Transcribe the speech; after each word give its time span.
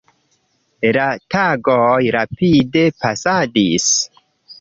La 0.95 1.03
tagoj 1.35 1.99
rapide 2.15 2.83
pasadis. 3.05 3.87